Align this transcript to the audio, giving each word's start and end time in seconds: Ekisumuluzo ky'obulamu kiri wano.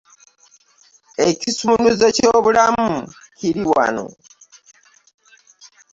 Ekisumuluzo 1.29 2.07
ky'obulamu 2.15 2.89
kiri 3.37 3.63
wano. 3.71 4.05